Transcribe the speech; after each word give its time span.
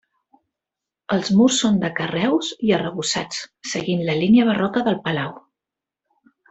Els 1.17 1.29
murs 1.41 1.59
són 1.65 1.77
de 1.83 1.91
carreus 2.01 2.51
i 2.69 2.73
arrebossats, 2.79 3.45
seguint 3.75 4.05
la 4.09 4.19
línia 4.25 4.51
barroca 4.53 4.87
del 4.89 5.03
palau. 5.09 5.35